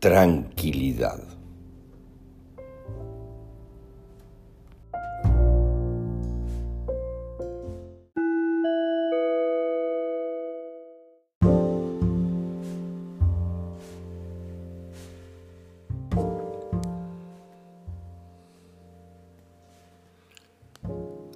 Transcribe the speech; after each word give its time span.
tranquilidad. 0.00 1.40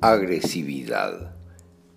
agresividad. 0.00 1.37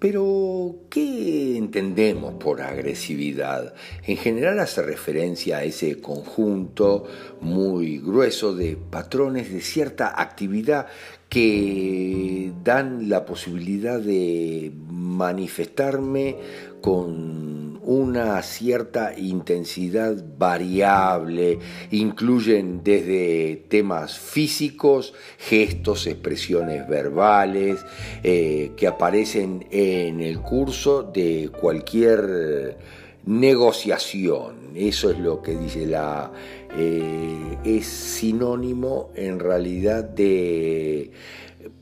Pero, 0.00 0.76
¿qué 0.88 1.58
entendemos 1.58 2.32
por 2.42 2.62
agresividad? 2.62 3.74
En 4.06 4.16
general 4.16 4.58
hace 4.58 4.80
referencia 4.80 5.58
a 5.58 5.64
ese 5.64 6.00
conjunto 6.00 7.04
muy 7.42 7.98
grueso 7.98 8.54
de 8.54 8.78
patrones 8.78 9.52
de 9.52 9.60
cierta 9.60 10.18
actividad 10.18 10.86
que 11.28 12.50
dan 12.64 13.10
la 13.10 13.26
posibilidad 13.26 14.00
de 14.00 14.72
manifestarme 14.88 16.36
con 16.80 17.59
una 17.82 18.42
cierta 18.42 19.18
intensidad 19.18 20.16
variable, 20.38 21.58
incluyen 21.90 22.82
desde 22.84 23.64
temas 23.68 24.18
físicos, 24.18 25.14
gestos, 25.38 26.06
expresiones 26.06 26.88
verbales, 26.88 27.84
eh, 28.22 28.72
que 28.76 28.86
aparecen 28.86 29.66
en 29.70 30.20
el 30.20 30.40
curso 30.40 31.02
de 31.02 31.50
cualquier 31.60 32.76
negociación. 33.24 34.70
Eso 34.74 35.10
es 35.10 35.18
lo 35.18 35.42
que 35.42 35.56
dice 35.56 35.86
la... 35.86 36.30
Eh, 36.76 37.58
es 37.64 37.86
sinónimo 37.86 39.10
en 39.16 39.40
realidad 39.40 40.04
de 40.04 41.10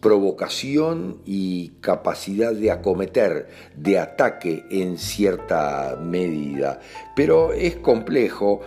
provocación 0.00 1.20
y 1.24 1.70
capacidad 1.80 2.52
de 2.52 2.70
acometer, 2.70 3.48
de 3.76 3.98
ataque 3.98 4.64
en 4.70 4.98
cierta 4.98 5.98
medida. 6.00 6.80
Pero 7.14 7.52
es 7.52 7.76
complejo 7.76 8.60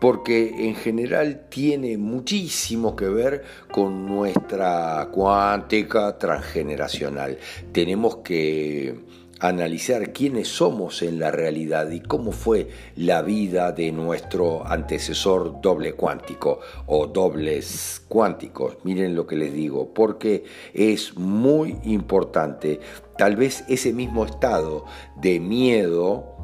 porque 0.00 0.68
en 0.68 0.74
general 0.74 1.46
tiene 1.48 1.96
muchísimo 1.96 2.94
que 2.94 3.08
ver 3.08 3.44
con 3.72 4.06
nuestra 4.06 5.08
cuántica 5.10 6.18
transgeneracional. 6.18 7.38
Tenemos 7.72 8.16
que 8.16 9.00
analizar 9.40 10.12
quiénes 10.12 10.48
somos 10.48 11.02
en 11.02 11.18
la 11.18 11.30
realidad 11.30 11.90
y 11.90 12.00
cómo 12.00 12.32
fue 12.32 12.68
la 12.96 13.22
vida 13.22 13.72
de 13.72 13.92
nuestro 13.92 14.66
antecesor 14.66 15.60
doble 15.60 15.94
cuántico 15.94 16.60
o 16.86 17.06
dobles 17.06 18.02
cuánticos. 18.08 18.78
Miren 18.84 19.14
lo 19.14 19.26
que 19.26 19.36
les 19.36 19.52
digo, 19.52 19.92
porque 19.92 20.44
es 20.72 21.16
muy 21.16 21.76
importante. 21.84 22.80
Tal 23.18 23.36
vez 23.36 23.64
ese 23.68 23.92
mismo 23.92 24.24
estado 24.24 24.84
de 25.20 25.40
miedo 25.40 26.34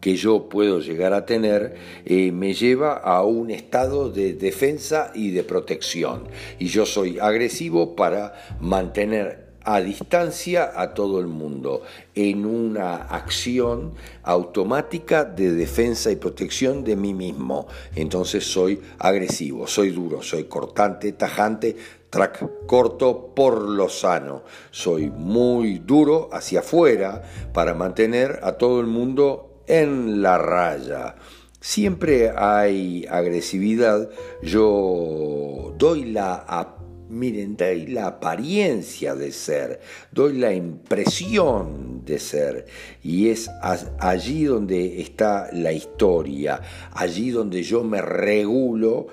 que 0.00 0.16
yo 0.16 0.48
puedo 0.48 0.80
llegar 0.80 1.12
a 1.12 1.26
tener 1.26 1.74
eh, 2.04 2.30
me 2.30 2.54
lleva 2.54 2.94
a 2.94 3.22
un 3.24 3.50
estado 3.50 4.10
de 4.10 4.34
defensa 4.34 5.10
y 5.14 5.30
de 5.30 5.42
protección. 5.42 6.28
Y 6.58 6.68
yo 6.68 6.86
soy 6.86 7.18
agresivo 7.18 7.96
para 7.96 8.34
mantener 8.60 9.47
a 9.68 9.82
distancia 9.82 10.72
a 10.74 10.94
todo 10.94 11.20
el 11.20 11.26
mundo 11.26 11.82
en 12.14 12.46
una 12.46 12.94
acción 12.94 13.92
automática 14.22 15.26
de 15.26 15.52
defensa 15.52 16.10
y 16.10 16.16
protección 16.16 16.84
de 16.84 16.96
mí 16.96 17.12
mismo. 17.12 17.66
Entonces 17.94 18.50
soy 18.50 18.80
agresivo, 18.98 19.66
soy 19.66 19.90
duro, 19.90 20.22
soy 20.22 20.44
cortante, 20.44 21.12
tajante, 21.12 21.76
track 22.08 22.66
corto 22.66 23.34
por 23.34 23.60
lo 23.60 23.90
sano. 23.90 24.42
Soy 24.70 25.10
muy 25.10 25.80
duro 25.80 26.30
hacia 26.32 26.60
afuera 26.60 27.22
para 27.52 27.74
mantener 27.74 28.40
a 28.42 28.52
todo 28.52 28.80
el 28.80 28.86
mundo 28.86 29.64
en 29.66 30.22
la 30.22 30.38
raya. 30.38 31.16
Siempre 31.60 32.32
hay 32.34 33.04
agresividad, 33.10 34.08
yo 34.40 35.74
doy 35.76 36.06
la 36.06 36.36
miren, 37.08 37.56
doy 37.56 37.86
la 37.86 38.06
apariencia 38.06 39.14
de 39.14 39.32
ser, 39.32 39.80
doy 40.12 40.38
la 40.38 40.52
impresión 40.52 42.04
de 42.04 42.18
ser. 42.18 42.66
Y 43.02 43.28
es 43.28 43.50
allí 43.98 44.44
donde 44.44 45.00
está 45.00 45.50
la 45.52 45.72
historia, 45.72 46.60
allí 46.92 47.30
donde 47.30 47.62
yo 47.62 47.84
me 47.84 48.02
regulo 48.02 49.08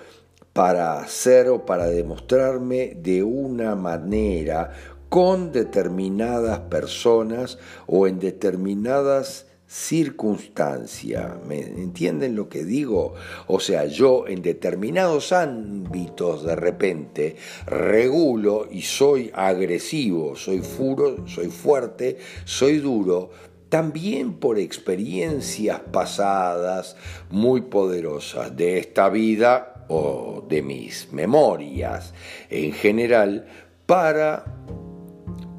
para 0.53 1.05
ser 1.07 1.49
o 1.49 1.65
para 1.65 1.87
demostrarme 1.87 2.95
de 2.95 3.23
una 3.23 3.75
manera 3.75 4.71
con 5.09 5.51
determinadas 5.51 6.59
personas 6.59 7.57
o 7.87 8.07
en 8.07 8.19
determinadas 8.19 9.47
circunstancia. 9.67 11.39
¿Me 11.45 11.59
entienden 11.59 12.35
lo 12.35 12.49
que 12.49 12.63
digo? 12.63 13.15
O 13.47 13.59
sea, 13.59 13.85
yo 13.85 14.27
en 14.27 14.41
determinados 14.41 15.31
ámbitos 15.31 16.43
de 16.43 16.55
repente 16.55 17.35
regulo 17.65 18.67
y 18.69 18.83
soy 18.83 19.31
agresivo, 19.33 20.35
soy 20.35 20.59
furo, 20.59 21.27
soy 21.27 21.47
fuerte, 21.47 22.17
soy 22.45 22.79
duro, 22.79 23.31
también 23.69 24.33
por 24.33 24.59
experiencias 24.59 25.81
pasadas 25.91 26.95
muy 27.29 27.61
poderosas 27.61 28.55
de 28.55 28.77
esta 28.77 29.09
vida 29.09 29.85
o 29.87 30.45
de 30.47 30.61
mis 30.61 31.11
memorias 31.11 32.13
en 32.49 32.71
general 32.71 33.47
para 33.85 34.45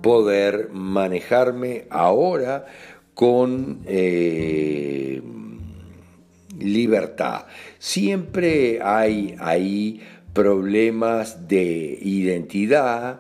poder 0.02 0.70
manejarme 0.70 1.86
ahora 1.90 2.66
con 3.16 3.80
eh, 3.86 5.22
libertad. 6.58 7.46
Siempre 7.78 8.78
hay 8.82 9.34
ahí 9.38 10.02
problemas 10.34 11.48
de 11.48 11.98
identidad, 12.02 13.18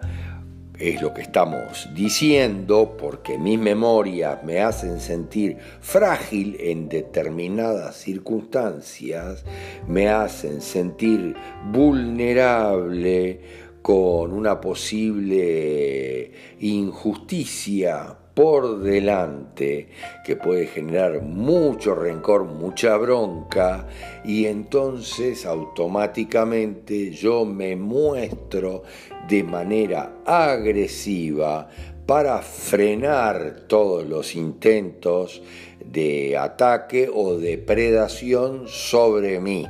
es 0.78 1.00
lo 1.00 1.14
que 1.14 1.22
estamos 1.22 1.88
diciendo, 1.94 2.94
porque 2.98 3.38
mis 3.38 3.58
memorias 3.58 4.44
me 4.44 4.60
hacen 4.60 5.00
sentir 5.00 5.56
frágil 5.80 6.58
en 6.60 6.90
determinadas 6.90 7.96
circunstancias, 7.96 9.46
me 9.88 10.08
hacen 10.08 10.60
sentir 10.60 11.34
vulnerable, 11.72 13.40
con 13.80 14.32
una 14.32 14.60
posible 14.60 16.32
injusticia 16.60 18.18
por 18.36 18.82
delante 18.82 19.88
que 20.22 20.36
puede 20.36 20.66
generar 20.66 21.22
mucho 21.22 21.94
rencor, 21.94 22.44
mucha 22.44 22.98
bronca 22.98 23.88
y 24.26 24.44
entonces 24.44 25.46
automáticamente 25.46 27.12
yo 27.12 27.46
me 27.46 27.76
muestro 27.76 28.82
de 29.26 29.42
manera 29.42 30.18
agresiva 30.26 31.70
para 32.04 32.42
frenar 32.42 33.62
todos 33.68 34.06
los 34.06 34.36
intentos 34.36 35.42
de 35.82 36.36
ataque 36.36 37.08
o 37.10 37.38
depredación 37.38 38.68
sobre 38.68 39.40
mí. 39.40 39.66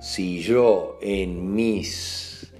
Si 0.00 0.38
yo 0.38 1.00
en 1.02 1.52
mis 1.52 2.52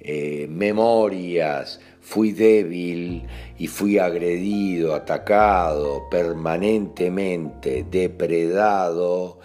eh, 0.00 0.46
memorias 0.48 1.80
fui 2.02 2.32
débil 2.32 3.22
y 3.58 3.66
fui 3.68 3.98
agredido, 3.98 4.94
atacado, 4.94 6.02
permanentemente 6.10 7.86
depredado, 7.88 9.38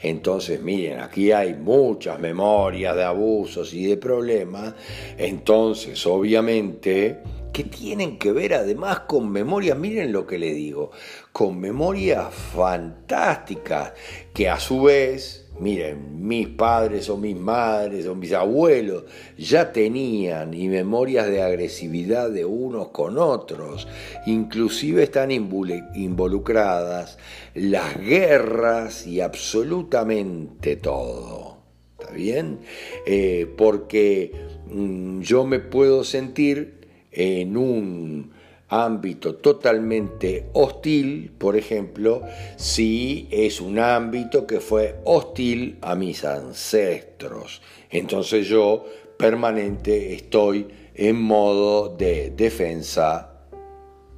entonces 0.00 0.62
miren, 0.62 1.00
aquí 1.00 1.32
hay 1.32 1.54
muchas 1.54 2.20
memorias 2.20 2.94
de 2.94 3.02
abusos 3.02 3.74
y 3.74 3.84
de 3.86 3.96
problemas, 3.96 4.74
entonces 5.18 6.06
obviamente 6.06 7.18
que 7.54 7.64
tienen 7.64 8.18
que 8.18 8.32
ver 8.32 8.52
además 8.52 9.00
con 9.00 9.30
memorias, 9.30 9.78
miren 9.78 10.12
lo 10.12 10.26
que 10.26 10.38
le 10.38 10.52
digo, 10.52 10.90
con 11.32 11.58
memorias 11.60 12.34
fantásticas 12.34 13.92
que 14.34 14.50
a 14.50 14.58
su 14.58 14.82
vez 14.82 15.44
Miren, 15.60 16.26
mis 16.26 16.48
padres 16.48 17.08
o 17.08 17.16
mis 17.16 17.36
madres 17.36 18.08
o 18.08 18.16
mis 18.16 18.32
abuelos 18.32 19.04
ya 19.38 19.70
tenían 19.72 20.52
y 20.52 20.66
memorias 20.66 21.28
de 21.28 21.42
agresividad 21.42 22.28
de 22.28 22.44
unos 22.44 22.88
con 22.88 23.18
otros. 23.18 23.86
Inclusive 24.26 25.04
están 25.04 25.30
involucradas 25.30 27.18
las 27.54 27.96
guerras 28.00 29.06
y 29.06 29.20
absolutamente 29.20 30.74
todo. 30.74 31.58
¿Está 32.00 32.12
bien? 32.12 32.58
Eh, 33.06 33.46
porque 33.56 34.32
mm, 34.68 35.20
yo 35.20 35.46
me 35.46 35.60
puedo 35.60 36.02
sentir 36.02 36.83
en 37.14 37.56
un 37.56 38.32
ámbito 38.68 39.36
totalmente 39.36 40.46
hostil, 40.52 41.30
por 41.38 41.56
ejemplo, 41.56 42.22
si 42.56 43.28
es 43.30 43.60
un 43.60 43.78
ámbito 43.78 44.46
que 44.46 44.60
fue 44.60 44.96
hostil 45.04 45.78
a 45.80 45.94
mis 45.94 46.24
ancestros. 46.24 47.62
Entonces 47.90 48.48
yo 48.48 48.84
permanente 49.16 50.14
estoy 50.14 50.66
en 50.94 51.20
modo 51.20 51.94
de 51.96 52.30
defensa 52.30 53.46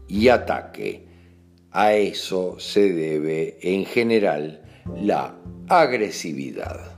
y 0.09 0.29
ataque. 0.29 1.05
A 1.71 1.93
eso 1.93 2.59
se 2.59 2.93
debe 2.93 3.59
en 3.61 3.85
general 3.85 4.63
la 4.97 5.37
agresividad. 5.69 6.96